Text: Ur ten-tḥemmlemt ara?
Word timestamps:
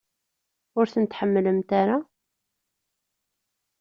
Ur 0.77 0.85
ten-tḥemmlemt 0.93 1.69
ara? 1.81 1.97